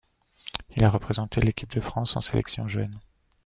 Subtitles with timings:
[0.75, 2.99] Il a représenté l'équipe de France en sélection jeune.